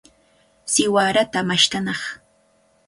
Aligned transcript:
Siwarata 0.71 1.39
mashtanaq. 1.47 2.01